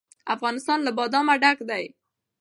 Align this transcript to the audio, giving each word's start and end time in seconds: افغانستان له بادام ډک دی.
افغانستان 0.35 0.79
له 0.83 0.91
بادام 0.97 1.27
ډک 1.41 1.57
دی. 1.69 1.85